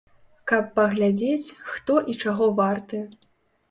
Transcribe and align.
Каб 0.51 0.65
паглядзець, 0.79 1.53
хто 1.71 2.01
і 2.11 2.19
чаго 2.23 2.53
варты. 2.65 3.09